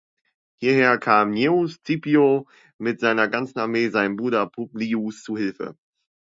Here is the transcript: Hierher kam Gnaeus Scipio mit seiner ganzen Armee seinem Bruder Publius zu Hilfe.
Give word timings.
Hierher 0.59 0.97
kam 0.97 1.33
Gnaeus 1.33 1.73
Scipio 1.83 2.47
mit 2.79 2.99
seiner 2.99 3.27
ganzen 3.27 3.59
Armee 3.59 3.89
seinem 3.89 4.15
Bruder 4.15 4.47
Publius 4.49 5.21
zu 5.21 5.37
Hilfe. 5.37 5.77